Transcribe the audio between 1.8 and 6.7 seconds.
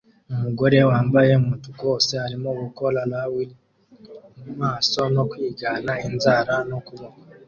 wose arimo gukora "rawr" mumaso no kwigana inzara